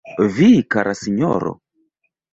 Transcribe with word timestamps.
Vi, 0.37 0.47
kara 0.75 0.95
sinjoro? 1.01 1.55